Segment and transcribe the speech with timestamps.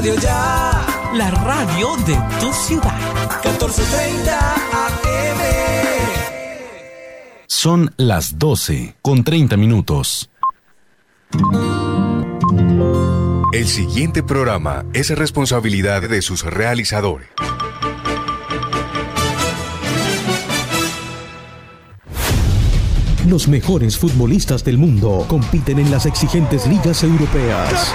[0.00, 0.86] Radio Ya.
[1.12, 2.98] La radio de tu ciudad.
[3.44, 5.40] 1430 AM.
[7.46, 10.30] Son las 12 con 30 minutos.
[13.52, 17.28] El siguiente programa es responsabilidad de sus realizadores.
[23.28, 27.94] Los mejores futbolistas del mundo compiten en las exigentes ligas europeas.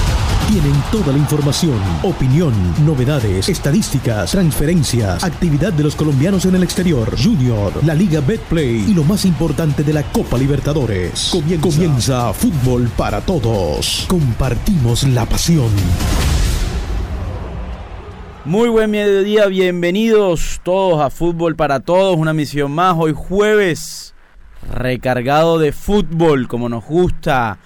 [0.47, 2.53] Tienen toda la información, opinión,
[2.85, 8.93] novedades, estadísticas, transferencias, actividad de los colombianos en el exterior, Junior, la Liga Betplay y
[8.93, 11.31] lo más importante de la Copa Libertadores.
[11.61, 14.05] Comienza, Fútbol para Todos.
[14.07, 15.69] Compartimos la pasión.
[18.43, 24.15] Muy buen mediodía, bienvenidos todos a Fútbol para Todos, una misión más hoy jueves,
[24.73, 27.59] recargado de fútbol como nos gusta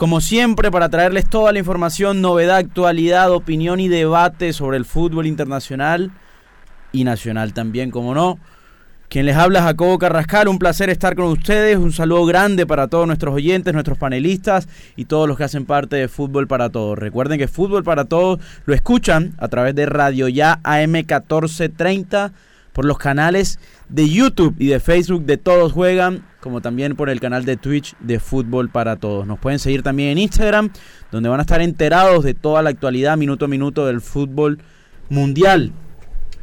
[0.00, 5.26] como siempre, para traerles toda la información, novedad, actualidad, opinión y debate sobre el fútbol
[5.26, 6.10] internacional
[6.90, 8.38] y nacional también, como no.
[9.10, 13.06] Quien les habla Jacobo Carrascal, un placer estar con ustedes, un saludo grande para todos
[13.06, 16.98] nuestros oyentes, nuestros panelistas y todos los que hacen parte de Fútbol para Todos.
[16.98, 22.32] Recuerden que Fútbol para Todos lo escuchan a través de Radio Ya AM 1430
[22.72, 23.58] por los canales
[23.90, 27.94] de YouTube y de Facebook de Todos Juegan, como también por el canal de Twitch
[28.00, 29.26] de Fútbol para Todos.
[29.26, 30.70] Nos pueden seguir también en Instagram,
[31.12, 34.58] donde van a estar enterados de toda la actualidad minuto a minuto del fútbol
[35.08, 35.72] mundial.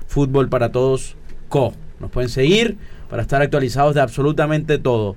[0.08, 1.16] Fútbol para Todos
[1.50, 1.74] Co.
[2.00, 2.78] Nos pueden seguir
[3.10, 5.16] para estar actualizados de absolutamente todo.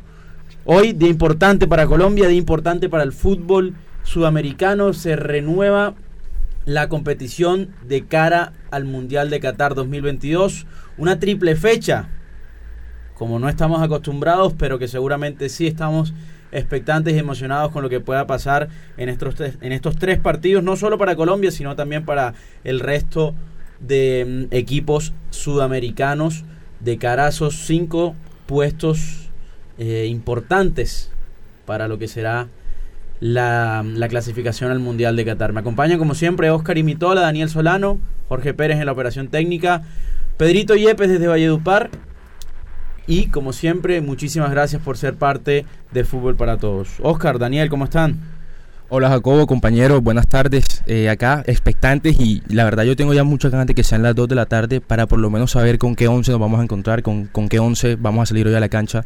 [0.65, 4.93] Hoy, día importante para Colombia, día importante para el fútbol sudamericano.
[4.93, 5.95] Se renueva
[6.65, 10.67] la competición de cara al Mundial de Qatar 2022.
[10.99, 12.09] Una triple fecha,
[13.21, 16.15] como no estamos acostumbrados, pero que seguramente sí estamos
[16.53, 20.75] expectantes y emocionados con lo que pueda pasar en estos, en estos tres partidos, no
[20.75, 22.33] solo para Colombia, sino también para
[22.65, 23.35] el resto
[23.79, 26.45] de mm, equipos sudamericanos
[26.81, 28.15] de cara esos cinco
[28.47, 29.29] puestos
[29.77, 31.13] eh, importantes
[31.67, 32.49] para lo que será
[33.21, 35.53] la, la, clasificación al Mundial de Qatar.
[35.53, 38.01] Me acompañan como siempre Oscar Imitola, Daniel Solano,
[38.31, 39.83] Jorge Pérez en la operación técnica,
[40.39, 41.91] Pedrito Yepes desde Valledupar
[43.11, 46.91] y como siempre muchísimas gracias por ser parte de Fútbol para Todos.
[47.03, 48.21] Oscar, Daniel, ¿cómo están?
[48.89, 50.85] Hola Jacobo, compañeros, buenas tardes.
[50.87, 54.15] Eh, acá expectantes y la verdad yo tengo ya muchas ganas de que sean las
[54.15, 56.63] 2 de la tarde para por lo menos saber con qué 11 nos vamos a
[56.63, 59.05] encontrar, con, con qué 11 vamos a salir hoy a la cancha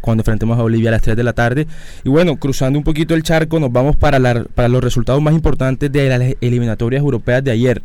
[0.00, 1.66] cuando enfrentemos a Bolivia a las 3 de la tarde.
[2.04, 6.08] Y bueno, cruzando un poquito el charco, nos vamos para, los resultados más importantes de
[6.08, 7.82] las eliminatorias europeas de ayer.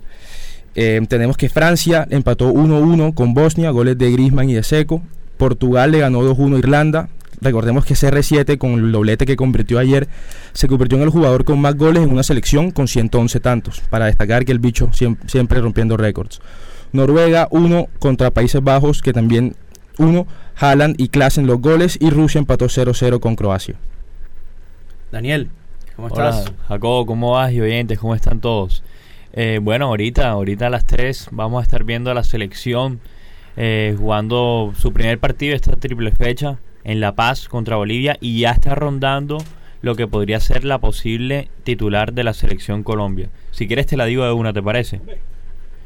[0.76, 5.02] Eh, tenemos que Francia empató 1-1 con Bosnia, goles de Griezmann y de Seco.
[5.38, 7.10] Portugal le ganó 2-1 a Irlanda.
[7.40, 10.08] Recordemos que CR7 con el doblete que convirtió ayer
[10.54, 14.06] se convirtió en el jugador con más goles en una selección con 111 tantos, para
[14.06, 16.42] destacar que el bicho siempre, siempre rompiendo récords.
[16.94, 19.56] Noruega 1 contra Países Bajos, que también
[20.00, 20.26] 1,
[20.56, 23.76] Haaland y Klaas en los goles y Rusia empató 0-0 con Croacia.
[25.12, 25.50] Daniel,
[25.96, 26.48] ¿cómo estás?
[26.48, 27.52] Hola, Jacobo, ¿cómo vas?
[27.54, 28.84] Y oyentes, ¿cómo están todos?
[29.34, 33.00] Eh, bueno, ahorita, ahorita a las 3 vamos a estar viendo a la selección
[33.58, 38.52] eh, jugando su primer partido esta triple fecha en La Paz contra Bolivia y ya
[38.52, 39.40] está rondando
[39.82, 43.30] lo que podría ser la posible titular de la selección Colombia.
[43.52, 45.02] Si quieres te la digo de una, ¿te parece?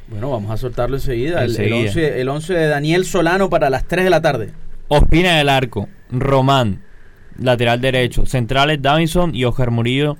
[0.10, 1.44] Bueno, vamos a soltarlo enseguida.
[1.46, 4.52] El, 11, de Daniel Solano para las 3 de la tarde.
[4.90, 6.82] Ospina del arco, Román,
[7.40, 10.18] lateral derecho, centrales Davinson y Oscar Murillo,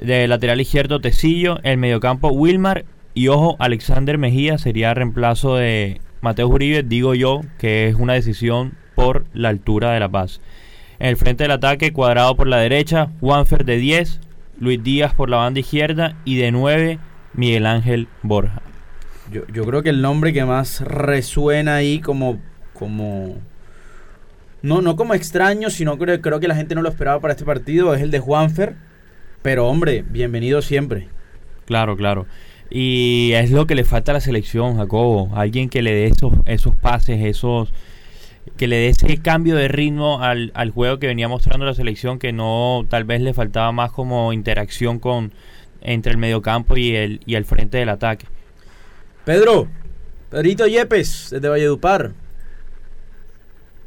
[0.00, 6.46] de lateral izquierdo Tecillo, el mediocampo Wilmar y ojo, Alexander Mejía sería reemplazo de Mateo
[6.46, 10.40] Uribe, digo yo que es una decisión por la altura de La Paz.
[11.00, 14.20] En el frente del ataque, cuadrado por la derecha, Juanfer de 10,
[14.60, 17.00] Luis Díaz por la banda izquierda y de 9,
[17.34, 18.62] Miguel Ángel Borja.
[19.32, 22.38] Yo, yo creo que el nombre que más resuena ahí como,
[22.72, 23.36] como
[24.62, 27.44] no, no como extraño, sino creo, creo que la gente no lo esperaba para este
[27.44, 28.76] partido, es el de Juanfer.
[29.42, 31.08] Pero hombre, bienvenido siempre.
[31.66, 32.26] Claro, claro.
[32.74, 35.30] Y es lo que le falta a la selección, Jacobo.
[35.34, 37.70] Alguien que le dé esos, esos pases, esos
[38.56, 42.18] que le dé ese cambio de ritmo al, al juego que venía mostrando la selección,
[42.18, 45.32] que no tal vez le faltaba más como interacción con
[45.82, 48.26] entre el mediocampo y el, y el frente del ataque.
[49.26, 49.68] Pedro,
[50.30, 52.12] Pedrito Yepes, desde Valledupar.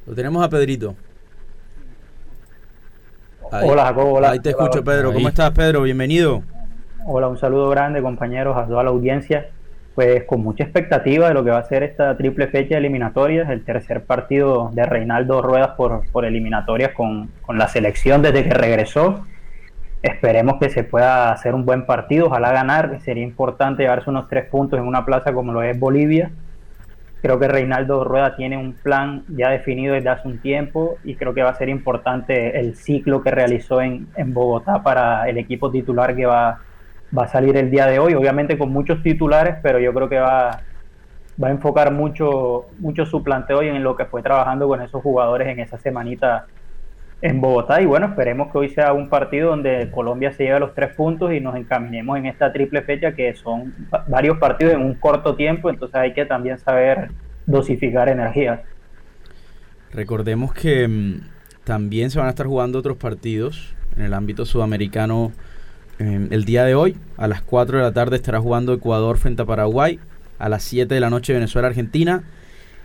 [0.06, 0.96] Lo tenemos a Pedrito.
[3.52, 4.14] hola, Jacobo.
[4.14, 4.32] Hola.
[4.32, 5.12] Ahí te escucho, Pedro.
[5.12, 5.82] ¿Cómo estás, Pedro?
[5.82, 6.44] Bienvenido.
[7.08, 9.50] Hola, un saludo grande, compañeros, a toda la audiencia.
[9.94, 13.48] Pues con mucha expectativa de lo que va a ser esta triple fecha de eliminatorias,
[13.52, 18.56] el tercer partido de Reinaldo Ruedas por, por eliminatorias con, con la selección desde que
[18.56, 19.24] regresó.
[20.02, 24.46] Esperemos que se pueda hacer un buen partido, ojalá ganar, sería importante llevarse unos tres
[24.50, 26.32] puntos en una plaza como lo es Bolivia
[27.26, 31.34] Creo que Reinaldo Rueda tiene un plan ya definido desde hace un tiempo y creo
[31.34, 36.16] que va a ser importante el ciclo que realizó en, Bogotá para el equipo titular
[36.16, 36.60] que va,
[37.18, 38.14] va a salir el día de hoy.
[38.14, 40.62] Obviamente con muchos titulares, pero yo creo que va,
[41.42, 45.02] va a enfocar mucho, mucho su planteo y en lo que fue trabajando con esos
[45.02, 46.46] jugadores en esa semanita
[47.22, 47.82] en Bogotá.
[47.82, 51.34] Y bueno, esperemos que hoy sea un partido donde Colombia se lleve los tres puntos
[51.34, 53.74] y nos encaminemos en esta triple fecha, que son
[54.08, 57.10] varios partidos en un corto tiempo, entonces hay que también saber
[57.46, 58.62] dosificar energías.
[59.92, 61.22] Recordemos que mm,
[61.64, 65.32] también se van a estar jugando otros partidos en el ámbito sudamericano
[66.00, 66.98] em, el día de hoy.
[67.18, 70.00] A las 4 de la tarde estará jugando Ecuador frente a Paraguay.
[70.40, 72.24] A las 7 de la noche Venezuela-Argentina.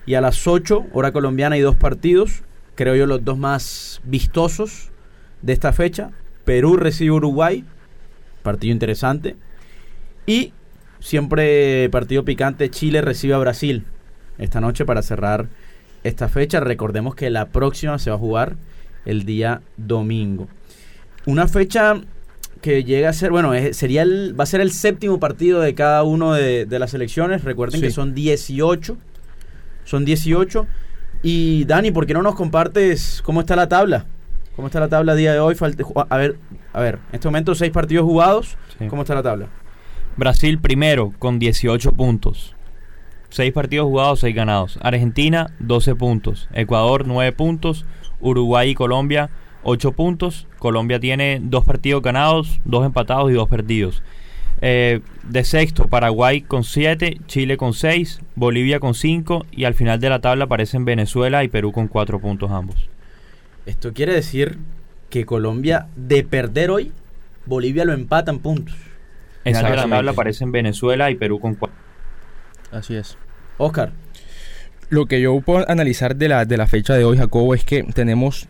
[0.07, 2.43] Y a las 8, hora colombiana, hay dos partidos
[2.81, 4.89] creo yo, los dos más vistosos
[5.43, 6.13] de esta fecha.
[6.47, 7.63] Perú recibe Uruguay,
[8.43, 9.37] partido interesante.
[10.25, 10.55] Y
[10.99, 13.85] siempre partido picante, Chile recibe a Brasil
[14.39, 15.49] esta noche para cerrar
[16.05, 16.61] esta fecha.
[16.61, 18.57] Recordemos que la próxima se va a jugar
[19.05, 20.49] el día domingo.
[21.27, 22.01] Una fecha
[22.61, 26.03] que llega a ser, bueno, sería el, va a ser el séptimo partido de cada
[26.03, 27.45] uno de, las elecciones.
[27.45, 28.97] Recuerden que son 18.
[29.85, 30.67] Son 18.
[31.23, 34.07] Y Dani, ¿por qué no nos compartes cómo está la tabla?
[34.57, 35.57] ¿Cómo está la tabla a día de hoy?
[36.09, 36.37] a ver,
[36.73, 38.57] a ver, en este momento seis partidos jugados.
[38.89, 39.49] ¿Cómo está la tabla?
[40.17, 42.55] Brasil primero con 18 puntos.
[43.31, 44.79] Seis partidos jugados, seis ganados.
[44.83, 46.49] Argentina, 12 puntos.
[46.53, 47.87] Ecuador, 9 puntos.
[48.21, 49.31] Uruguay y Colombia,
[49.63, 50.47] 8 puntos.
[50.59, 54.03] Colombia tiene dos partidos ganados, dos empatados y dos perdidos.
[54.63, 60.01] Eh, de sexto, Paraguay con 7, Chile con 6, Bolivia con 5 y al final
[60.01, 62.89] de la tabla aparecen Venezuela y Perú con 4 puntos ambos.
[63.65, 64.59] Esto quiere decir
[65.09, 66.93] que Colombia, de perder hoy,
[67.47, 68.77] Bolivia lo empata en puntos.
[69.45, 71.77] En la tabla aparecen Venezuela y Perú con 4.
[72.73, 73.17] Así es.
[73.57, 73.93] Oscar.
[74.91, 77.83] Lo que yo puedo analizar de la, de la fecha de hoy, Jacobo, es que
[77.85, 78.49] tenemos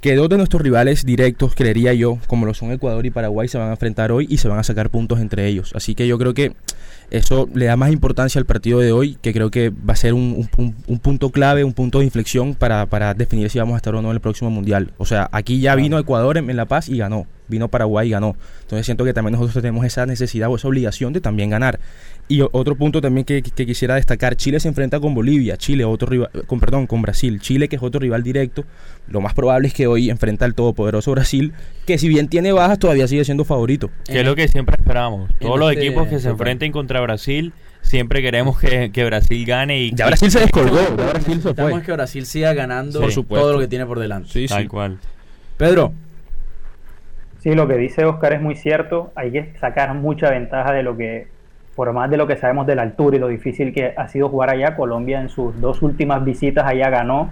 [0.00, 3.58] que dos de nuestros rivales directos, creería yo, como lo son Ecuador y Paraguay, se
[3.58, 5.72] van a enfrentar hoy y se van a sacar puntos entre ellos.
[5.74, 6.52] Así que yo creo que
[7.10, 10.14] eso le da más importancia al partido de hoy, que creo que va a ser
[10.14, 10.48] un,
[11.02, 14.14] punto clave, un punto de inflexión para, definir si vamos a estar o no en
[14.14, 14.92] el próximo Mundial.
[14.98, 18.36] O sea, aquí ya vino Ecuador en, La Paz y ganó, vino Paraguay y ganó.
[18.62, 21.78] Entonces siento que también nosotros tenemos esa necesidad o esa obligación de también ganar.
[22.30, 26.30] Y otro punto también que, quisiera destacar, Chile se enfrenta con Bolivia, Chile otro rival,
[26.46, 28.64] con perdón, con Brasil, Chile que es otro rival directo.
[29.06, 31.54] Lo más probable es que hoy enfrenta al todopoderoso Brasil,
[31.86, 33.90] que si bien tiene bajas todavía sigue siendo favorito.
[34.04, 35.30] Que es lo que siempre esperamos.
[35.40, 39.94] Todos los este equipos que se enfrenten contra Brasil siempre queremos que, Brasil gane y
[39.94, 41.82] ya Brasil se descolgó, ya Brasil se fue.
[41.82, 44.28] que Brasil siga ganando todo lo que tiene por delante.
[44.30, 44.98] Sí, Tal cual.
[45.56, 45.92] Pedro.
[47.48, 49.10] Sí, lo que dice Oscar es muy cierto.
[49.14, 51.28] Hay que sacar mucha ventaja de lo que
[51.74, 54.28] por más de lo que sabemos de la altura y lo difícil que ha sido
[54.28, 57.30] jugar allá, Colombia en sus dos últimas visitas allá ganó,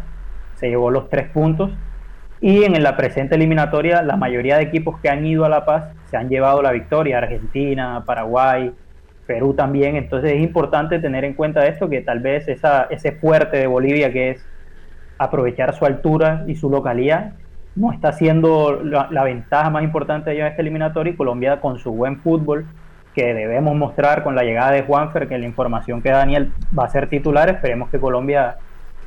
[0.54, 1.70] se llevó los tres puntos.
[2.40, 5.92] Y en la presente eliminatoria, la mayoría de equipos que han ido a La Paz
[6.08, 8.72] se han llevado la victoria, Argentina, Paraguay,
[9.26, 9.96] Perú también.
[9.96, 14.10] Entonces es importante tener en cuenta esto, que tal vez esa, ese fuerte de Bolivia,
[14.10, 14.46] que es
[15.18, 17.34] aprovechar su altura y su localidad,
[17.76, 21.92] no está siendo la, ventaja más importante de en esta eliminatoria y Colombia con su
[21.92, 22.66] buen fútbol
[23.14, 26.88] que debemos mostrar con la llegada de Juanfer, que la información que Daniel va a
[26.88, 28.56] ser titular, esperemos que Colombia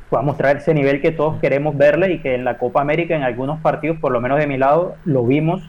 [0.08, 3.22] pueda mostrar ese nivel que todos queremos verle y que en la Copa América en
[3.22, 5.62] algunos partidos, por lo menos de mi lado, lo vimos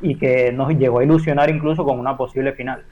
[0.00, 2.82] y que nos llegó a ilusionar incluso con una posible final.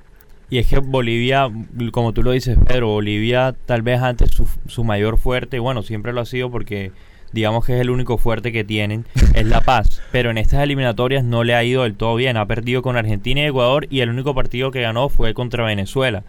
[0.50, 1.48] Y es que Bolivia,
[1.90, 6.12] como tú lo dices, Pedro, Bolivia tal vez antes su, su mayor fuerte, bueno, siempre
[6.12, 6.92] lo ha sido porque
[7.32, 10.02] digamos que es el único fuerte que tienen, es La Paz.
[10.12, 12.36] Pero en estas eliminatorias no le ha ido del todo bien.
[12.36, 16.24] Ha perdido con Argentina y Ecuador y el único partido que ganó fue contra Venezuela.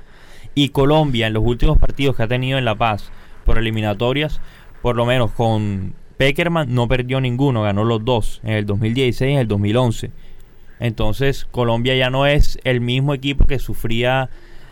[0.56, 3.12] Y Colombia, en los últimos partidos que ha tenido en La Paz
[3.46, 4.42] por eliminatorias,
[4.82, 9.34] por lo menos con Peckerman no perdió ninguno, ganó los dos, en el 2016 y
[9.34, 10.12] en el 2011.
[10.80, 14.30] Entonces Colombia ya no es el mismo equipo que sufría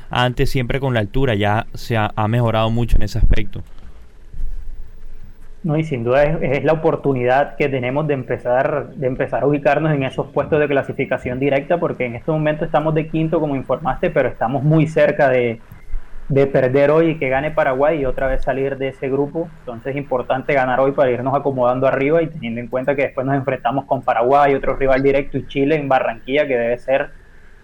[0.09, 3.63] antes siempre con la altura, ya se ha mejorado mucho en ese aspecto.
[5.63, 9.91] No, y sin duda es, la oportunidad que tenemos de empezar, de empezar a ubicarnos
[9.93, 14.09] en esos puestos de clasificación directa, porque en este momento estamos de quinto, como informaste,
[14.09, 15.59] pero estamos muy cerca de,
[16.29, 19.49] de perder hoy y que gane Paraguay y otra vez salir de ese grupo.
[19.59, 23.25] Entonces es importante ganar hoy para irnos acomodando arriba y teniendo en cuenta que después
[23.25, 27.09] nos enfrentamos con Paraguay, otro rival directo y Chile en Barranquilla, que debe ser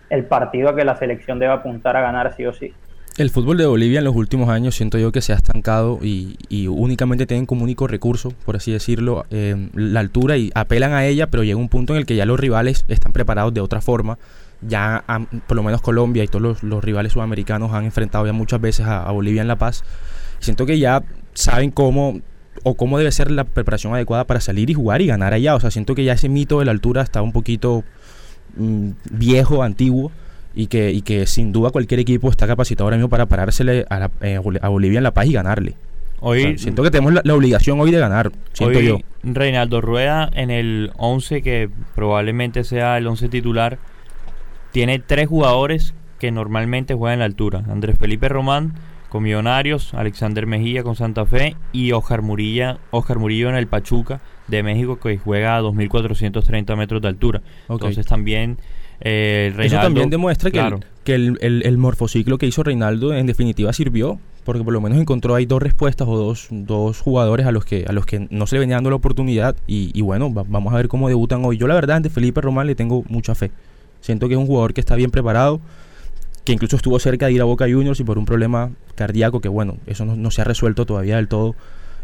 [0.09, 2.73] el partido a que la selección debe apuntar a ganar sí o sí.
[3.15, 6.35] El fútbol de Bolivia en los últimos años siento yo que se ha estancado y,
[6.67, 11.27] únicamente tienen como único recurso, por así decirlo, eh, la altura y apelan a ella,
[11.27, 14.17] pero llega un punto en el que ya los rivales están preparados de otra forma
[14.67, 15.03] ya
[15.47, 19.11] por lo menos Colombia y todos los, rivales sudamericanos han enfrentado ya muchas veces a,
[19.11, 19.83] Bolivia en La Paz.
[20.39, 21.03] Siento que ya
[21.33, 22.19] saben cómo
[22.63, 25.55] o cómo debe ser la preparación adecuada para salir y jugar y ganar allá.
[25.55, 27.83] O sea, siento que ya ese mito de la altura está un poquito
[28.55, 30.11] mm, viejo, antiguo.
[30.55, 34.09] Y que, y que sin duda cualquier equipo está capacitado ahora mismo para parársele a,
[34.21, 35.75] eh, a Bolivia en La Paz y ganarle.
[36.25, 38.99] Hoy, siento que tenemos la, obligación hoy de ganar, siento hoy, yo.
[39.23, 43.77] Reinaldo Rueda en el 11 que probablemente sea el 11 titular
[44.71, 47.63] tiene tres jugadores que normalmente juegan en la altura.
[47.69, 48.73] Andrés Felipe Román
[49.09, 54.21] con Millonarios, Alexander Mejía con Santa Fe y Oscar, Murilla, Oscar Murillo en el Pachuca
[54.47, 57.41] de México que juega a 2.430 metros de altura.
[57.67, 58.57] Entonces también
[59.01, 61.15] eh, Eso también demuestra que, el, que
[61.67, 65.61] el, morfociclo que hizo Reinaldo en definitiva sirvió, porque por lo menos encontró ahí dos
[65.61, 68.75] respuestas o dos, dos jugadores a los que a los que no se le venía
[68.75, 71.57] dando la oportunidad y, bueno, vamos a ver cómo debutan hoy.
[71.57, 73.51] Yo la verdad, de Felipe Román le tengo mucha fe.
[74.01, 75.61] Siento que es un jugador que está bien preparado,
[76.43, 79.47] que incluso estuvo cerca de ir a Boca Juniors y por un problema cardíaco, que
[79.47, 81.55] bueno, eso no, se ha resuelto todavía del todo.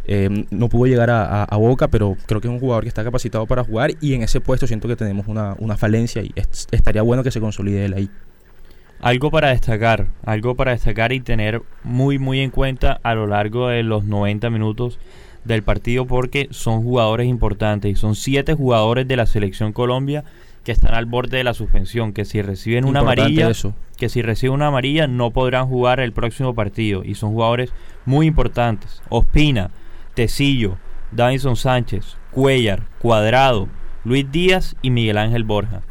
[0.06, 3.46] Eh, no pudo llegar a, Boca, pero creo que es un jugador que está capacitado
[3.46, 6.34] para jugar y en ese puesto siento que tenemos una, falencia y
[6.72, 8.10] estaría bueno que se consolide él ahí.
[9.01, 13.70] Algo para destacar, algo para destacar y tener muy muy en cuenta a lo largo
[13.70, 15.00] de los 90 minutos
[15.46, 20.25] del partido porque son jugadores importantes y son siete jugadores de la selección Colombia
[20.63, 23.51] que están al borde de la suspensión, que si reciben una amarilla,
[23.98, 27.72] que si reciben una amarilla no podrán jugar el próximo partido y son jugadores
[28.06, 29.01] muy importantes.
[29.10, 29.72] Ospina,
[30.19, 30.77] Tecillo,
[31.13, 33.69] Davison Sánchez, Cuellar, Cuadrado,
[34.03, 35.81] Luis Díaz y Miguel Ángel Borja.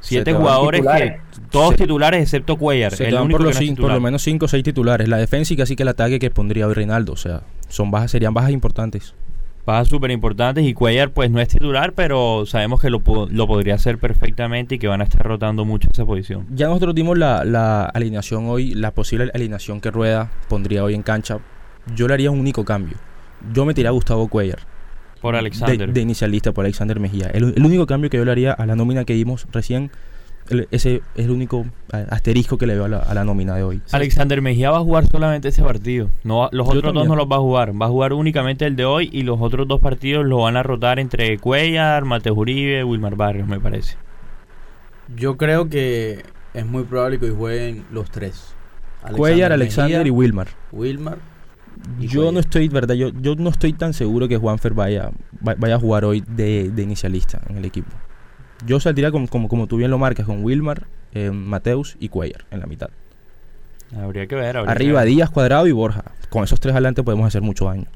[0.00, 1.18] Siete jugadores que
[1.50, 5.08] todos titulares excepto Cuellar, el único por, los por lo menos cinco o seis titulares.
[5.08, 8.10] La defensa y casi que el ataque que pondría hoy Reinaldo, o sea, son bajas
[8.10, 9.14] serían bajas importantes
[9.64, 13.76] bajas súper importantes y Cuellar pues no es titular, pero sabemos que lo, lo, podría
[13.76, 16.46] hacer perfectamente y que van a estar rotando mucho esa posición.
[16.50, 21.02] Ya nosotros dimos la, la, alineación hoy, la posible alineación que Rueda pondría hoy en
[21.02, 21.38] cancha.
[21.94, 22.96] Yo le haría un único cambio.
[23.52, 24.58] Yo me a Gustavo Cuellar.
[25.20, 25.92] Por Alexander.
[25.92, 27.26] De, inicialista, por Alexander Mejía.
[27.32, 29.90] El, el único cambio que yo le haría a la nómina que dimos recién
[30.70, 33.80] ese es el único asterisco que le veo a la, nómina de hoy.
[33.92, 36.10] Alexander Mejía va a jugar solamente ese partido.
[36.24, 37.80] No, los otros dos no los va a jugar.
[37.80, 40.62] Va a jugar únicamente el de hoy y los otros dos partidos lo van a
[40.62, 43.96] rotar entre Cuellar, Mateo Uribe, Wilmar Barrios, me parece.
[45.16, 48.54] Yo creo que es muy probable que hoy jueguen los tres.
[49.16, 50.48] Cuellar, Alexander y Wilmar.
[50.72, 51.18] Wilmar.
[51.98, 55.10] Yo no estoy, verdad, yo, yo no estoy tan seguro que Juanfer vaya,
[55.40, 57.90] vaya a jugar hoy de inicialista en el equipo.
[58.66, 62.60] Yo saldría como, como, tú bien lo marcas, con Wilmar, eh, Mateus y Cuellar en
[62.60, 62.90] la mitad.
[63.96, 64.56] Habría que ver.
[64.56, 66.04] Arriba Díaz, Cuadrado y Borja.
[66.28, 67.86] Con esos tres adelante podemos hacer mucho daño.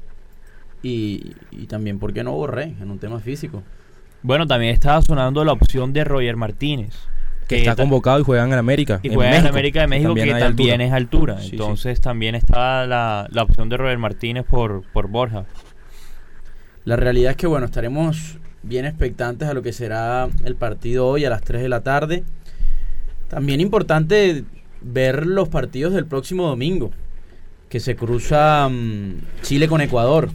[0.81, 1.33] Y,
[1.67, 3.63] también, ¿por qué no Borré en un tema físico?
[4.21, 6.95] Bueno, también estaba sonando la opción de Roger Martínez.
[7.47, 8.99] Que, está convocado y juega en América.
[9.03, 11.37] Y juega en América de México, que también, es altura.
[11.41, 15.45] Entonces también está la, la, opción de Roger Martínez por, por Borja.
[16.85, 21.25] La realidad es que, bueno, estaremos bien expectantes a lo que será el partido hoy
[21.25, 22.23] a las 3 de la tarde.
[23.27, 24.43] También importante
[24.81, 26.91] ver los partidos del próximo domingo,
[27.69, 30.29] que se cruza mm, Chile con Ecuador.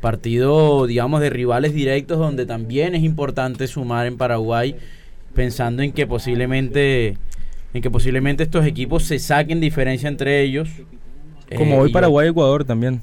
[0.00, 4.76] Partido, digamos, de rivales directos donde también es importante sumar en Paraguay,
[5.34, 7.18] pensando en que posiblemente,
[7.74, 10.68] en que posiblemente estos equipos se saquen diferencia entre ellos.
[11.56, 13.02] Como hoy eh, Paraguay-Ecuador también.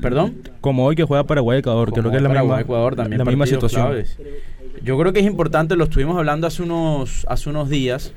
[0.00, 0.42] ¿Perdón?
[0.60, 4.04] Como hoy que juega Paraguay-Ecuador, creo que es la misma, Ecuador también la misma situación.
[4.82, 8.14] Yo creo que es importante, lo estuvimos hablando hace unos, hace unos días,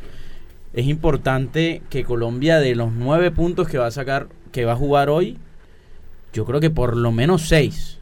[0.74, 4.76] es importante que Colombia de los nueve puntos que va a sacar, que va a
[4.76, 5.38] jugar hoy,
[6.32, 8.00] yo creo que por lo menos seis.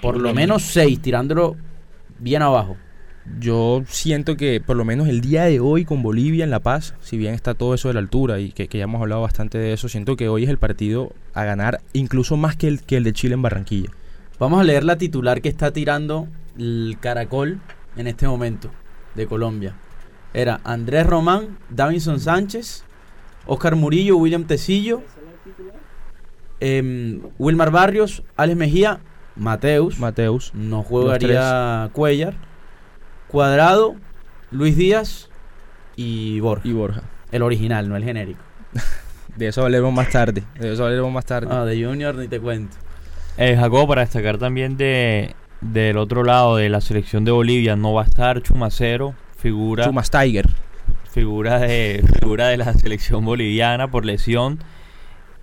[0.00, 1.56] Por lo menos seis, tirándolo
[2.18, 2.76] bien abajo
[3.38, 6.94] yo siento que por lo menos el día de hoy con Bolivia en La Paz,
[7.00, 9.72] si bien está todo eso de la altura y que, ya hemos hablado bastante de
[9.72, 13.04] eso, siento que hoy es el partido a ganar incluso más que el, que el
[13.04, 13.90] de Chile en Barranquilla.
[14.38, 16.26] Vamos a leer la titular que está tirando
[16.58, 17.60] el Caracol
[17.96, 18.70] en este momento
[19.14, 19.74] de Colombia.
[20.34, 22.84] Era Andrés Román, Davinson Sánchez,
[23.46, 25.02] Oscar Murillo, William Tecillo,
[26.58, 29.00] em, Wilmar Barrios, Alex Mejía,
[29.36, 29.98] Mateus.
[30.00, 30.52] Mateus.
[30.54, 32.51] No jugaría Cuellar
[33.32, 33.96] Cuadrado,
[34.50, 35.30] Luis Díaz
[35.96, 36.68] y Borja.
[36.68, 37.02] Y Borja.
[37.30, 38.40] El original, no el genérico.
[39.36, 40.42] De eso hablaremos más tarde.
[40.60, 41.48] De eso hablaremos más tarde.
[41.50, 42.76] Ah, de Junior ni te cuento.
[43.38, 47.94] Eh, Jacobo, para destacar también de del otro lado de la selección de Bolivia, no
[47.94, 50.50] va a estar Chumacero, figura, Chumas Tiger.
[51.10, 54.58] figura, de, figura de la selección boliviana por lesión.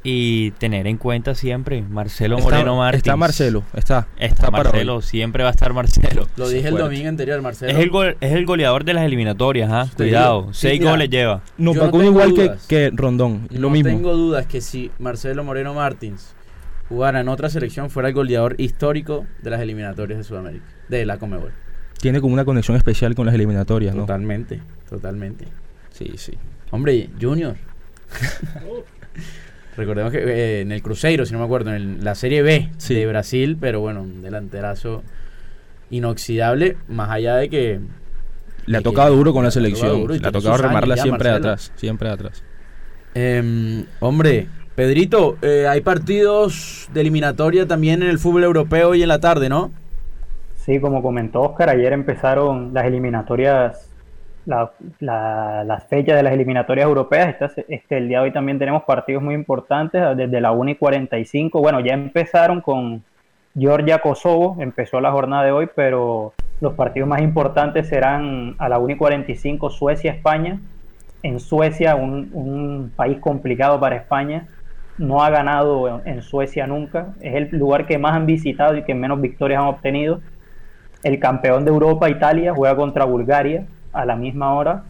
[0.02, 3.00] Y tener en cuenta siempre Marcelo Está- Moreno Martins.
[3.04, 4.08] Está Marcelo, está.
[4.18, 6.26] Está, Marcelo, siempre va a estar Marcelo.
[6.38, 7.74] Lo dije el domingo anterior, Marcelo.
[7.74, 9.90] Es el, gol- es el goleador de las eliminatorias, ¿ah?
[9.98, 10.54] Cuidado, digo.
[10.54, 10.92] seis mira.
[10.92, 11.42] goles lleva.
[11.58, 12.66] No vacuna tengo igual que, dudas.
[12.68, 13.48] que Rondón.
[13.52, 13.90] Lo no mismo.
[13.90, 16.34] tengo dudas que si Marcelo Moreno Martins
[16.88, 21.18] jugara en otra selección fuera el goleador histórico de las eliminatorias de Sudamérica, de la
[21.18, 21.52] Comebol.
[22.00, 24.04] Tiene como una conexión especial con las eliminatorias, ¿no?
[24.04, 25.46] Totalmente, totalmente.
[25.92, 26.36] Sí, sí.
[26.72, 27.58] Hombre, Junior.
[29.80, 32.94] Recordemos que eh, en el Cruzeiro, si no me acuerdo, en la Serie B Sí.
[32.96, 35.04] de Brasil, pero bueno, un delanterazo
[35.90, 37.80] inoxidable, más allá de que
[38.66, 40.02] Le ha tocado duro con la le ha tocado selección.
[40.02, 41.48] duro Le ha tocado remarla ya, siempre Marcelo.
[41.48, 41.72] atrás.
[41.76, 42.44] Siempre de atrás.
[43.16, 49.08] Em, hombre, Pedrito, eh, hay partidos de eliminatoria también en el fútbol europeo hoy en
[49.10, 49.72] la tarde, ¿no?
[50.58, 53.89] Sí, como comentó Oscar, ayer empezaron las eliminatorias,
[54.50, 57.36] la- la- las fechas de las eliminatorias europeas.
[57.68, 61.62] Este, el día de hoy también tenemos partidos muy importantes, desde la 1 y 45.
[61.62, 63.04] Bueno, ya empezaron con
[63.58, 68.94] Georgia-Kosovo, empezó la jornada de hoy, pero los partidos más importantes serán a la 1
[68.94, 70.60] y 45 Suecia-España.
[71.22, 74.48] En Suecia, un, país complicado para España,
[74.98, 77.14] no ha ganado en Suecia nunca.
[77.22, 80.22] Es el lugar que más han visitado y que menos victorias han obtenido.
[81.04, 84.84] El campeón de Europa, Italia, juega contra Bulgaria a la misma hora.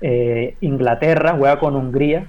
[0.00, 2.26] Eh, Inglaterra juega con Hungría.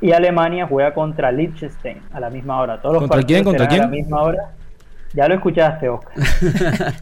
[0.00, 2.80] Y Alemania juega contra Liechtenstein a la misma hora.
[2.80, 3.44] Todos los ¿Contra quién?
[3.44, 4.00] partidos ¿Contra serán a quién?
[4.00, 4.50] la misma hora.
[5.12, 6.14] Ya lo escuchaste, Oscar.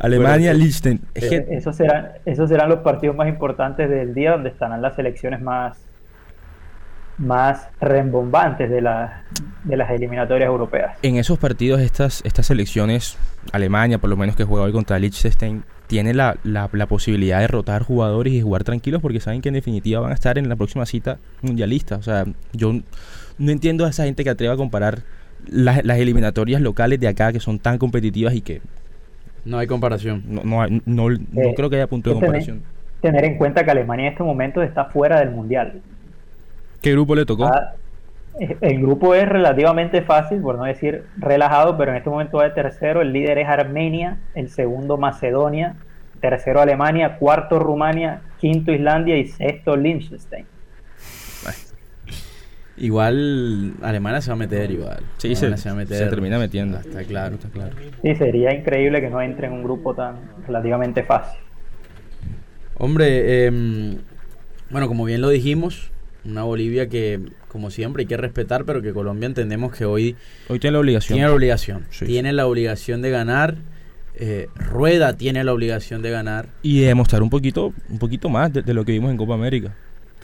[0.00, 1.00] Alemania, Liechtenstein.
[1.14, 5.40] Eh, esos, serán, esos serán los partidos más importantes del día, donde estarán las selecciones
[5.40, 5.78] más,
[7.18, 9.24] más rembombantes de, la-
[9.64, 10.96] de las eliminatorias europeas.
[11.02, 13.18] en esos partidos, estas, estas selecciones,
[13.52, 17.46] Alemania, por lo menos que juega hoy contra Liechtenstein, tiene la, la, la posibilidad de
[17.48, 20.54] rotar jugadores y jugar tranquilos porque saben que en definitiva van a estar en la
[20.56, 21.96] próxima cita mundialista.
[21.96, 22.72] O sea, yo
[23.38, 25.00] no entiendo a esa gente que atreva a comparar
[25.46, 28.60] las, las eliminatorias locales de acá que son tan competitivas y que
[29.46, 30.22] No hay comparación.
[30.28, 32.62] no, no, hay- no, no Eh, creo que haya punto de que tener- comparación.
[33.00, 35.80] Tener en cuenta que Alemania en este momento está fuera del mundial.
[36.82, 37.44] ¿Qué grupo le tocó?
[37.46, 37.74] Ah,
[38.60, 42.50] El grupo es relativamente fácil, por no decir relajado, pero en este momento va de
[42.50, 43.00] tercero.
[43.02, 45.74] El líder es Armenia, el segundo Macedonia,
[46.20, 50.46] tercero Alemania, cuarto Rumania, quinto Islandia y sexto Liechtenstein.
[52.76, 55.00] Igual Alemania se va a meter igual.
[55.16, 56.76] Sí, se- se termina metiendo.
[56.78, 57.74] Ah, Está claro, está claro.
[58.02, 60.14] Sí, sería increíble que no entre en un grupo tan
[60.46, 61.40] relativamente fácil.
[62.76, 63.98] Hombre, em,
[64.70, 65.90] bueno, como bien lo dijimos,
[66.28, 70.16] una Bolivia que, como siempre, hay que respetar, pero que Colombia entendemos que hoy
[70.48, 71.16] Hoy tiene la obligación.
[71.16, 71.86] tiene la obligación.
[71.90, 72.06] Sí.
[72.06, 73.56] Tiene la obligación de ganar.
[74.20, 76.46] eh, Rueda tiene la obligación de ganar.
[76.62, 79.34] Y de demostrar un poquito, un poquito más de, de lo que vimos en Copa
[79.34, 79.74] América.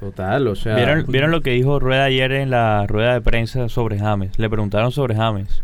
[0.00, 0.74] Total, o sea.
[0.74, 4.36] ¿Vieron, ¿Vieron lo que dijo Rueda ayer en la rueda de prensa sobre James?
[4.38, 5.62] Le preguntaron sobre James.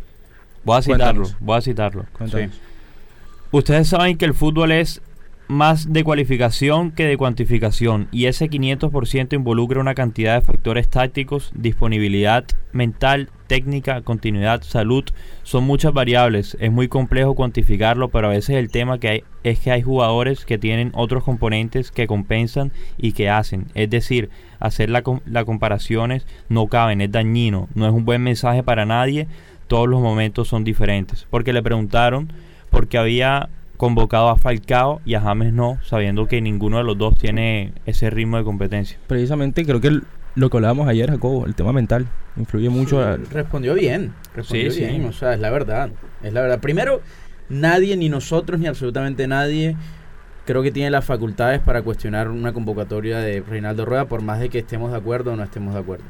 [0.63, 1.37] Voy a citarlo, Cuéntanos.
[1.41, 2.07] voy a citarlo.
[3.51, 5.03] Ustedes saben que el fútbol es
[5.51, 11.51] más de cualificación que de cuantificación y ese 500% involucra una cantidad de factores tácticos,
[11.57, 15.03] disponibilidad mental, técnica, continuidad, salud,
[15.43, 19.59] son muchas variables, es muy complejo cuantificarlo, pero a veces el tema que hay es
[19.59, 24.89] que hay jugadores que tienen otros componentes que compensan y que hacen, es decir, hacer
[24.89, 29.27] las la comparaciones no caben, es dañino, no es un buen mensaje para nadie,
[29.67, 32.33] todos los momentos son diferentes, porque le preguntaron
[32.71, 33.49] porque había
[33.81, 38.11] convocado a Falcao y a James no, sabiendo que ninguno de los dos tiene ese
[38.11, 38.99] ritmo de competencia.
[39.07, 40.03] Precisamente creo que el-
[40.35, 43.01] lo que hablábamos ayer, Jacobo, el tema mental, influye mucho.
[43.01, 44.13] a- Respondió bien.
[44.35, 44.85] Respondió Sí, sí.
[44.87, 45.07] bien.
[45.07, 45.89] O sea, es la verdad.
[46.23, 46.61] Es la verdad.
[46.61, 47.01] Primero,
[47.49, 49.77] nadie, ni nosotros, ni absolutamente nadie,
[50.47, 54.51] creo que tiene las facultades para cuestionar una convocatoria de Reinaldo Rueda, por más de
[54.51, 56.05] que estemos de acuerdo o no estemos de acuerdo.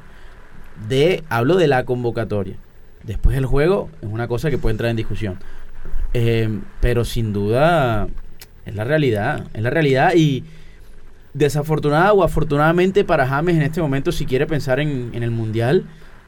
[0.89, 2.57] De, hablo de la convocatoria.
[3.05, 5.39] Después el juego es una cosa que puede entrar en discusión.
[6.13, 8.09] Eh, pero sin duda
[8.67, 9.47] es la realidad.
[9.55, 10.45] Es la realidad y
[11.35, 15.85] desafortunada o afortunadamente para James en este momento, si quiere pensar en, el Mundial,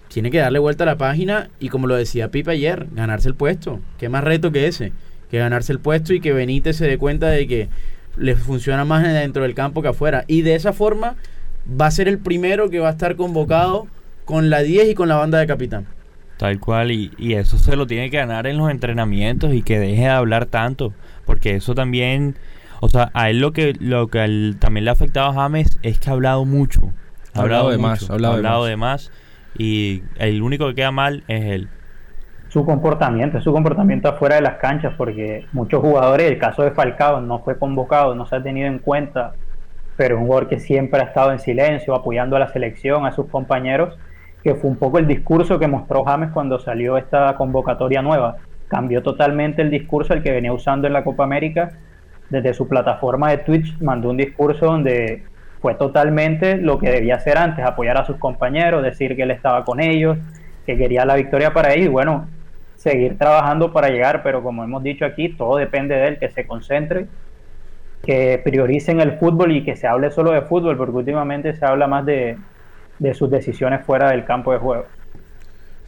[0.09, 3.35] tiene que darle vuelta a la página y como lo decía Pipe ayer, ganarse el
[3.35, 3.81] puesto.
[3.99, 4.92] ¿Qué más reto que ese?
[5.31, 7.68] Que ganarse el puesto y que Benítez se dé cuenta de que
[8.16, 10.25] le funciona más dentro del campo que afuera.
[10.29, 11.16] Y de esa forma
[11.68, 13.87] va a ser el primero que va a estar convocado
[14.25, 15.87] con la 10 y con la banda de capitán.
[16.38, 19.79] Tal cual, y, y eso se lo tiene que ganar en los entrenamientos y que
[19.79, 20.92] deje de hablar tanto,
[21.25, 22.37] porque eso también,
[22.81, 26.01] O sea, a él lo que, lo que también le ha afectado a James es
[26.01, 26.92] que ha hablado mucho.
[27.35, 29.12] Ha hablado de más, ha hablado, de, más.
[29.57, 31.68] Y el único que queda mal es él.
[32.49, 37.21] Su comportamiento, su comportamiento afuera de las canchas, porque muchos jugadores, el caso de Falcao,
[37.21, 39.33] no fue convocado, no se ha tenido en cuenta,
[39.97, 43.12] pero es un jugador que siempre ha estado en silencio, apoyando a la selección, a
[43.12, 43.97] sus compañeros,
[44.42, 48.37] que fue un poco el discurso que mostró James cuando salió esta convocatoria nueva.
[48.68, 51.70] Cambió totalmente el discurso el que venía usando en la Copa América.
[52.28, 55.22] Desde su plataforma de Twitch mandó un discurso donde
[55.61, 59.64] fue totalmente lo que debía hacer antes, apoyar a sus compañeros, decir que él estaba
[59.64, 60.18] con ellos,
[60.66, 62.26] que quería la victoria para ellos bueno,
[62.74, 66.46] seguir trabajando para llegar, pero como hemos dicho aquí, todo depende de él, que se
[66.46, 67.07] concentre,
[68.02, 71.87] que prioricen el fútbol y que se hable solo de fútbol, porque últimamente se habla
[71.87, 72.37] más de,
[73.03, 74.87] de sus decisiones fuera del campo de juego.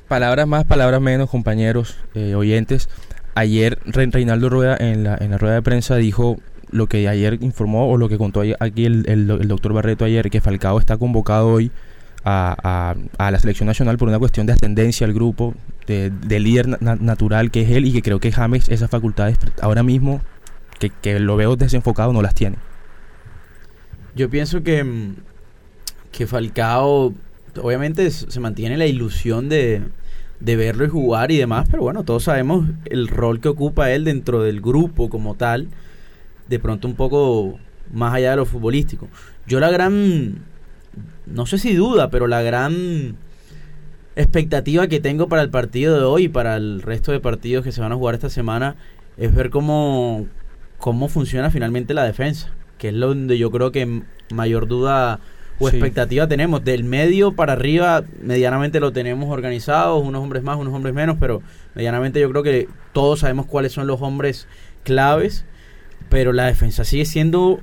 [0.08, 2.88] Palabras más, palabras menos, compañeros, eh, oyentes.
[3.34, 6.36] Ayer Reinaldo Rueda en la, en la rueda de prensa dijo
[6.70, 10.40] lo que ayer informó o lo que contó aquí el, el, doctor Barreto ayer, que
[10.40, 11.70] Falcao está convocado hoy
[12.24, 15.54] a, a, la selección nacional por una cuestión de ascendencia al grupo,
[15.86, 20.20] de, líder natural que es él y que creo que James esas facultades ahora mismo,
[20.80, 22.56] que, que lo veo desenfocado, no las tiene.
[24.16, 25.14] Yo pienso que mm,
[26.16, 27.12] que Falcao,
[27.60, 29.82] obviamente se mantiene la ilusión de,
[30.38, 34.04] de verlo y jugar y demás, pero bueno, todos sabemos el rol que ocupa él
[34.04, 35.68] dentro del grupo como tal,
[36.48, 37.58] de pronto un poco
[37.92, 39.08] más allá de lo futbolístico.
[39.46, 40.44] Yo la gran,
[41.26, 43.16] no sé si duda, pero la gran
[44.14, 47.72] expectativa que tengo para el partido de hoy y para el resto de partidos que
[47.72, 48.76] se van a jugar esta semana
[49.16, 50.26] es ver cómo,
[50.78, 55.18] cómo funciona finalmente la defensa, que es donde yo creo que mayor duda
[55.58, 56.64] o expectativa tenemos.
[56.64, 61.42] Del medio para arriba, medianamente lo tenemos organizado, unos hombres más, unos hombres menos, pero
[61.74, 64.48] medianamente yo creo que todos sabemos cuáles son los hombres
[64.82, 65.44] claves,
[66.08, 67.60] pero la defensa sigue siendo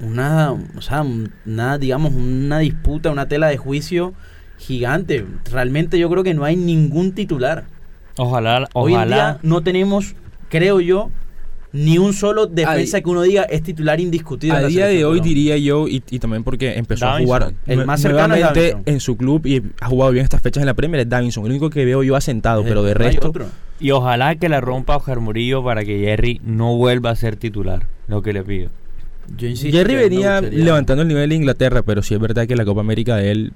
[0.00, 1.04] una, o sea,
[1.44, 4.14] una, digamos, una disputa, una tela de juicio
[4.58, 5.24] gigante.
[5.50, 7.64] Realmente yo creo que no hay ningún titular.
[8.16, 10.16] Ojalá, Hoy en día no tenemos,
[10.48, 11.10] creo yo,
[11.72, 14.56] ni un solo defensa que uno diga es titular indiscutible.
[14.56, 18.76] A día de hoy diría yo, y, también porque empezó a jugar el más nuevamente
[18.86, 21.44] en su club y ha jugado bien estas fechas en la Premier, es Davinson.
[21.44, 23.32] El único que veo yo asentado, pero de resto...
[23.80, 27.86] Y ojalá que la rompa Ojar Murillo para que Jerry no vuelva a ser titular,
[28.08, 28.70] lo que le pido.
[29.36, 33.16] Jerry venía levantando el nivel de Inglaterra, pero sí es verdad que la Copa América
[33.16, 33.52] de él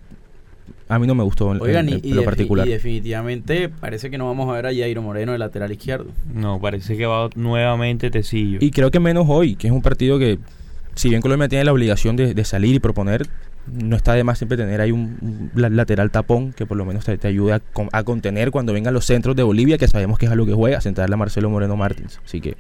[0.93, 2.69] a mí no me gustó en, lo particular.
[2.69, 6.11] Y definitivamente parece que no vamos a ver a Jairo Moreno de lateral izquierdo.
[6.35, 8.59] No, parece que va nuevamente Tecillo.
[8.61, 10.39] Y creo que menos hoy, que es un partido que,
[10.95, 13.27] si bien Colombia tiene la obligación de, salir y proponer,
[13.67, 17.17] no está de más siempre tener ahí un, lateral tapón que por lo menos te,
[17.17, 20.35] te ayude a, contener cuando vengan los centros de Bolivia, que sabemos que es a
[20.35, 22.21] lo que juega, sentarle a Marcelo Moreno Martins.
[22.23, 22.57] Así que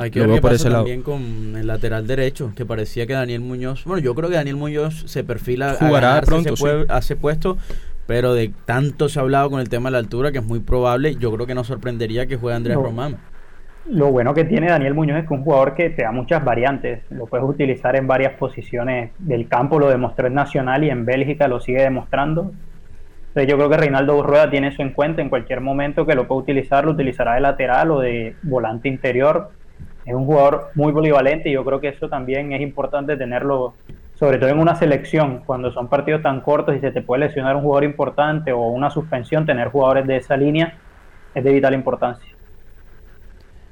[0.00, 3.84] hay que ver qué pasa también con el lateral derecho, que parecía que Daniel Muñoz,
[3.84, 7.58] bueno, yo creo que Daniel Muñoz se perfila jugará a pronto ese, puesto,
[8.06, 10.60] pero de tanto se ha hablado con el tema de la altura que es muy
[10.60, 13.18] probable, yo creo que no sorprendería que juegue Andrés Román.
[13.86, 16.42] Lo bueno que tiene Daniel Muñoz es que es un jugador que te da muchas
[16.44, 21.04] variantes, lo puedes utilizar en varias posiciones del campo, lo demostró en Nacional y en
[21.04, 22.52] Bélgica lo sigue demostrando.
[23.28, 26.26] Entonces yo creo que Reinaldo Rueda tiene eso en cuenta, en cualquier momento que lo
[26.26, 29.50] pueda utilizar, lo utilizará de lateral o de volante interior
[30.04, 33.74] es un jugador muy polivalente y yo creo que eso también es importante tenerlo,
[34.14, 37.56] sobre todo en una selección, cuando son partidos tan cortos y se te puede lesionar
[37.56, 40.74] un jugador importante o una suspensión, tener jugadores de esa línea
[41.34, 42.28] es de vital importancia.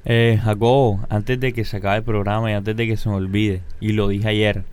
[0.05, 3.15] Eh, Jacobo, antes de que se acabe el programa y antes de que se me
[3.15, 4.63] olvide, y lo dije ayer,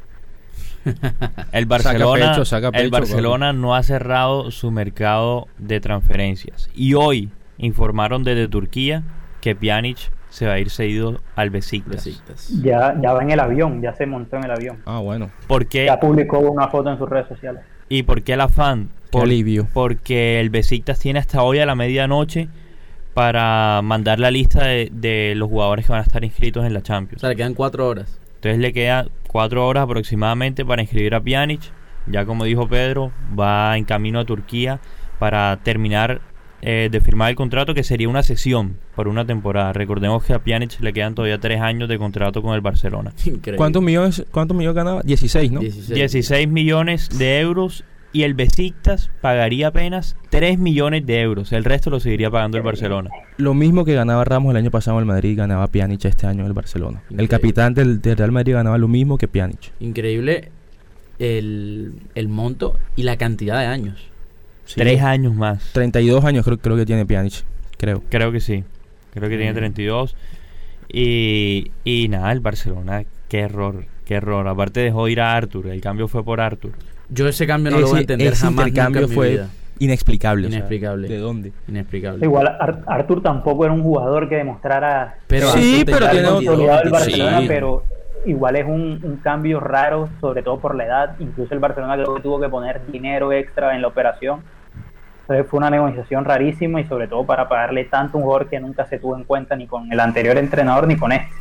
[1.53, 2.37] el Barcelona,
[2.75, 6.71] el Barcelona no ha cerrado su mercado de transferencias.
[6.75, 9.03] Y hoy informaron desde Turquía
[9.41, 12.09] que Pjanic se va a ir seguido al Besiktas.
[12.63, 14.79] Ya, ya va en el avión, ya se montó en el avión.
[14.85, 15.31] Ah, bueno.
[15.47, 17.63] ¿Por Ya publicó una foto en sus redes sociales.
[17.89, 18.91] ¿Y por qué el afán?
[19.11, 19.69] Por, alivio.
[19.73, 22.49] Porque el Besiktas tiene hasta hoy a la medianoche
[23.15, 27.21] para mandar la lista de, los jugadores que van a estar inscritos en la Champions.
[27.21, 28.19] O sea, le quedan cuatro horas.
[28.35, 31.63] Entonces le quedan cuatro horas aproximadamente para inscribir a Pjanic.
[32.07, 34.81] Ya como dijo Pedro, va en camino a Turquía
[35.19, 36.21] para terminar
[36.63, 39.73] eh, de firmar el contrato, que sería una sesión por una temporada.
[39.73, 43.13] Recordemos que a Pjanic le quedan todavía tres años de contrato con el Barcelona.
[43.57, 45.03] ¿Cuántos millones, cuántos millones ganaba?
[45.03, 45.61] 16, ¿no?
[45.61, 46.49] 16.
[46.49, 51.53] millones de euros y el Besiktas pagaría apenas 3 millones de euros.
[51.53, 53.11] El resto lo seguiría pagando el Barcelona.
[53.37, 56.41] Lo mismo que ganaba Ramos el año pasado en el Madrid, ganaba Pjanic este año
[56.41, 57.03] en el Barcelona.
[57.15, 59.73] El capitán del, Real Madrid ganaba lo mismo que Pjanic.
[59.81, 60.51] Increíble
[61.19, 64.09] el, el monto y la cantidad de años.
[64.75, 65.71] Tres años más.
[65.73, 67.45] 32 años creo, creo que tiene Pjanic,
[67.79, 68.03] creo.
[68.09, 68.65] Creo que sí.
[69.15, 70.15] Creo que tiene 32.
[70.93, 74.47] Y, y nada, el Barcelona Qué error, qué error.
[74.47, 76.73] Aparte dejó ir a Arthur, el cambio fue por Arthur.
[77.09, 78.69] Yo ese cambio no lo voy a entender ese jamás.
[78.69, 79.49] en mi fue vida.
[79.81, 80.47] inexplicable.
[80.47, 81.09] o sea, Inexplicable.
[81.09, 81.53] ¿De dónde?
[81.67, 82.25] Inexplicable.
[82.25, 86.45] Igual Ar- Arthur tampoco era un jugador que demostrara Pero Sí, Arthur pero tiene 22,
[86.45, 87.85] consolidado el 23 Barcelona, pero
[88.27, 91.17] igual es un, un cambio raro, sobre todo por la edad.
[91.19, 94.43] Incluso el Barcelona creo que tuvo que poner dinero extra en la operación.
[95.23, 98.61] Entonces fue una negociación rarísima y sobre todo para pagarle tanto a un jugador que
[98.61, 101.33] nunca se tuvo en cuenta ni con el anterior entrenador ni con este.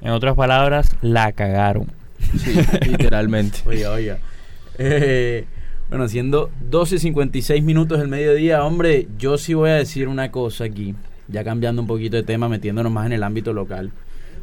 [0.00, 1.86] En otras palabras, la cagaron.
[2.36, 3.58] Sí, literalmente.
[3.66, 4.18] Oiga, oiga.
[4.78, 5.44] Eh,
[5.90, 10.94] bueno, siendo 12.56 minutos del mediodía, hombre, yo sí voy a decir una cosa aquí,
[11.28, 13.92] ya cambiando un poquito de tema, metiéndonos más en el ámbito local.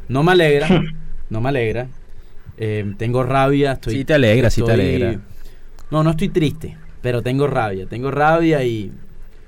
[0.08, 0.68] No me alegra,
[1.30, 1.88] no me alegra.
[2.58, 3.94] Eh, tengo rabia, estoy...
[3.94, 5.20] Sí te alegra, sí te alegra.
[5.90, 7.86] No, no estoy triste, pero tengo rabia.
[7.86, 8.92] Tengo rabia y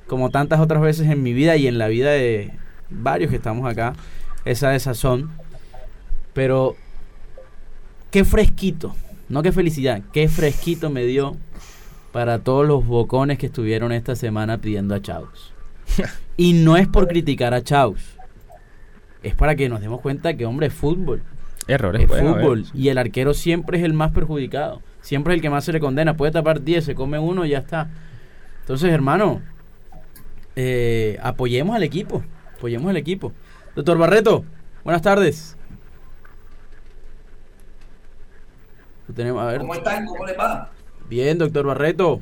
[0.06, 2.52] como tantas otras veces en mi vida y en la vida de
[2.90, 3.94] varios que estamos acá,
[4.44, 5.30] esa desazón.
[6.32, 6.76] Pero
[8.10, 8.94] qué fresquito,
[9.28, 11.36] no qué felicidad, qué fresquito me dio
[12.12, 15.52] para todos los bocones que estuvieron esta semana pidiendo a Chaus.
[16.36, 18.16] y no es por criticar a Chaus,
[19.22, 21.22] es para que nos demos cuenta que, hombre, es fútbol.
[21.68, 22.64] Errores haber, fútbol.
[22.66, 22.72] sí.
[22.74, 24.82] Y el arquero siempre es el más perjudicado.
[25.00, 26.16] Siempre es el que más se le condena.
[26.16, 27.88] Puede tapar 10, se come uno y ya está.
[28.60, 29.42] Entonces, hermano,
[30.56, 32.22] eh, apoyemos al equipo.
[32.56, 33.32] Apoyemos al equipo.
[33.74, 34.44] Doctor Barreto,
[34.84, 35.56] buenas tardes.
[39.08, 39.58] Lo tenemos, a ver.
[39.60, 40.06] ¿Cómo están?
[40.06, 40.70] ¿Cómo les va?
[41.08, 42.20] Bien, doctor Barreto.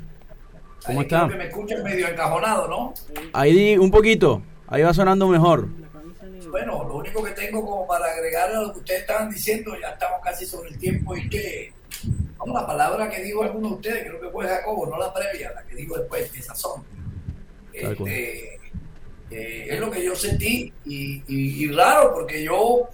[0.85, 1.27] ¿Cómo Ahí está?
[1.29, 2.93] que me escuchan medio encajonado, ¿no?
[3.33, 4.41] Ahí un poquito.
[4.67, 5.67] Ahí va sonando mejor.
[6.51, 9.89] Bueno, lo único que tengo como para agregar a lo que ustedes estaban diciendo, ya
[9.91, 11.71] estamos casi sobre el tiempo, y que,
[12.37, 15.51] vamos, la palabra que dijo alguno de ustedes, creo que fue Jacobo, no la previa,
[15.53, 16.83] la que dijo después, de sazón.
[17.71, 18.55] Este,
[19.31, 22.89] eh, es lo que yo sentí, y, y- y raro, porque yo,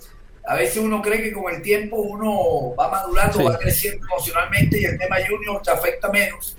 [0.45, 3.43] a veces uno cree que con el tiempo uno va madurando, Sí.
[3.43, 6.55] va creciendo emocionalmente, y el tema junior te afecta menos.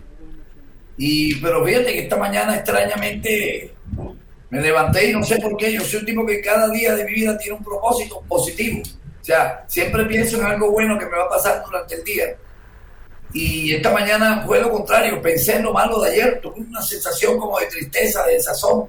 [0.96, 3.72] Y, pero fíjate que esta mañana extrañamente
[4.50, 5.72] me levanté y no sé por qué.
[5.72, 8.82] Yo soy un tipo que cada día de mi vida tiene un propósito positivo.
[9.20, 12.24] O sea, siempre pienso en algo bueno que me va a pasar durante el día.
[13.32, 15.20] Y esta mañana fue lo contrario.
[15.20, 16.40] Pensé en lo malo de ayer.
[16.40, 18.87] Tuve una sensación como de tristeza, de desazón,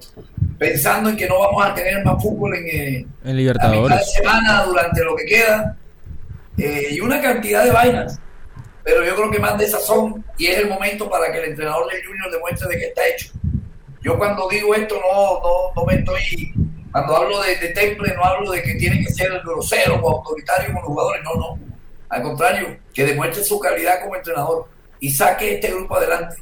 [0.58, 4.04] pensando en que no vamos a tener más fútbol en, eh, En la mitad de
[4.06, 5.78] semana durante lo que queda
[6.58, 8.20] eh, y una cantidad de vainas.
[8.84, 11.50] Pero yo creo que más de esas son y es el momento para que el
[11.50, 13.32] entrenador del Junior demuestre de que está hecho.
[14.02, 16.54] Yo cuando digo esto no, no, no me estoy,
[16.92, 20.68] cuando hablo de, de temple no hablo de que tiene que ser grosero o autoritario
[20.68, 21.60] con los jugadores, no, no.
[22.10, 24.68] Al contrario, que demuestre su calidad como entrenador
[25.00, 26.38] y saque este grupo adelante.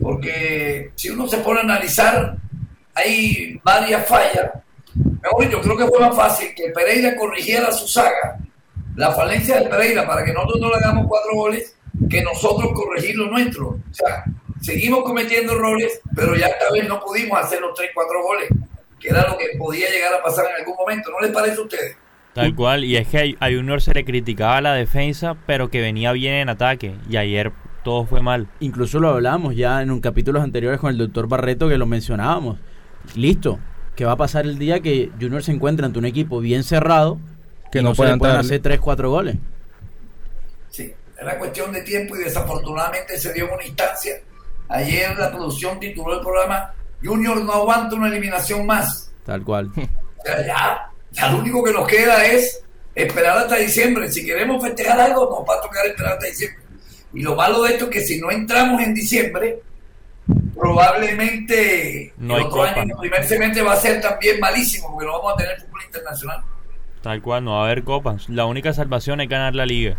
[0.00, 2.36] Porque si uno se pone a analizar,
[2.94, 4.50] hay varias fallas.
[4.94, 8.38] Mejor, yo creo que fue más fácil que Pereira corrigiera su saga,
[8.96, 11.74] la falencia del Pereira, para que nosotros no le hagamos cuatro goles,
[12.10, 13.68] que nosotros corregir lo nuestro.
[13.68, 14.24] O sea,
[14.62, 18.48] seguimos cometiendo errores, pero ya esta vez no pudimos hacer los tres, cuatro goles,
[18.98, 21.10] que era lo que podía llegar a pasar en algún momento.
[21.10, 21.96] ¿No les parece a ustedes?
[22.32, 26.12] Tal cual, y es que a Junior se le criticaba la defensa, pero que venía
[26.12, 27.52] bien en ataque, y ayer
[27.84, 28.48] todo fue mal.
[28.60, 32.58] Incluso lo hablamos ya en un capítulos anteriores con el doctor Barreto que lo mencionábamos.
[33.14, 33.58] Listo.
[33.96, 37.18] ¿Qué va a pasar el día que Junior se encuentra ante un equipo bien cerrado
[37.70, 39.36] Que y no puedan pueden hacer 3, 4 goles?
[40.70, 44.14] Sí, era cuestión de tiempo y desafortunadamente se dio en una instancia.
[44.72, 49.12] Ayer la producción tituló el programa Junior no aguanta una eliminación más.
[49.24, 49.70] Tal cual.
[50.22, 52.62] O sea, ya, ya lo único que nos queda es
[52.94, 54.08] esperar hasta diciembre.
[54.08, 56.62] Si queremos festejar algo, nos va a tocar esperar hasta diciembre.
[57.12, 59.60] Y lo malo de esto es que si no entramos en diciembre,
[60.54, 62.80] probablemente No el hay otro copa.
[62.80, 65.80] año, el primer semestre va a ser también malísimo, porque no vamos a tener fútbol
[65.86, 66.40] internacional.
[67.02, 68.28] Tal cual, no va a haber copas.
[68.28, 69.96] La única salvación es ganar la liga.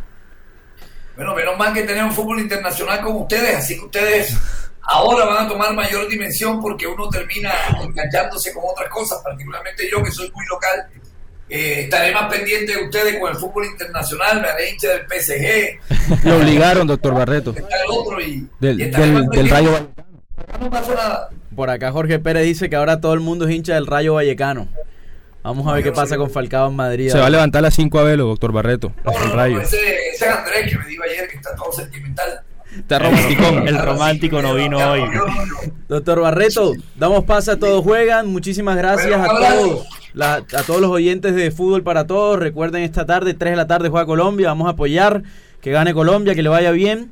[1.18, 4.38] Bueno, menos mal que tenemos fútbol internacional con ustedes, así que ustedes
[4.86, 10.04] ahora van a tomar mayor dimensión porque uno termina enganchándose con otras cosas, particularmente yo
[10.04, 10.86] que soy muy local.
[11.50, 16.24] eh, estaré más pendiente de ustedes con el fútbol internacional, me haré hincha del PSG,
[16.26, 17.52] Lo obligaron, doctor Barreto.
[17.56, 19.50] está el otro y, Del, y del, del.
[19.50, 19.90] Rayo.
[20.60, 21.30] No pasó nada.
[21.56, 24.68] Por acá Jorge Pérez dice que ahora todo el mundo es hincha del Rayo Vallecano.
[25.44, 27.12] Vamos a ver qué pasa con Falcao en Madrid.
[27.12, 28.94] Se va a levantar a las 5 a velo, doctor Barreto.
[29.04, 29.60] No, El Rayo.
[29.62, 29.78] ese,
[30.10, 32.42] ese es Andrés que me dijo ayer que está todo sentimental.
[32.80, 33.68] Está romanticón.
[33.68, 35.02] El romántico no vino hoy.
[35.88, 38.28] Doctor Barreto, damos paso a todos juegan.
[38.28, 39.86] Muchísimas gracias a todos.
[40.14, 42.38] la- a todos los oyentes de Fútbol para Todos.
[42.40, 44.50] Recuerden esta tarde, 3 de la tarde juega Colombia.
[44.50, 45.24] Vamos a apoyar.
[45.62, 47.12] Que gane Colombia, que le vaya bien.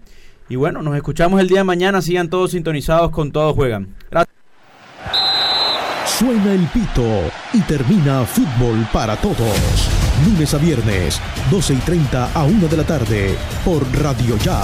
[0.50, 2.02] Y bueno, nos escuchamos el día de mañana.
[2.02, 3.96] Sigan todos sintonizados con Todos Juegan.
[4.12, 4.36] Gracias.
[6.06, 9.90] Suena el pito y termina fútbol para todos.
[10.26, 11.20] Lunes a viernes,
[11.50, 14.62] 12 y 30 a 1 de la tarde, por Radio Ya.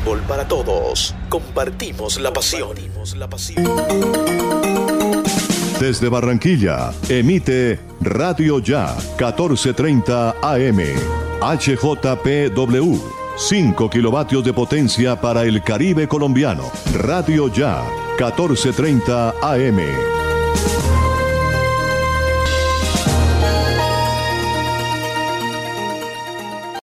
[0.00, 1.14] Fútbol para todos.
[1.28, 2.76] Compartimos la pasión.
[5.80, 10.80] Desde Barranquilla, emite Radio Ya, 1430 AM.
[11.40, 13.00] HJPW.
[13.36, 16.70] 5 kilovatios de potencia para el Caribe colombiano.
[16.94, 17.82] Radio Ya,
[18.18, 20.29] 1430 AM.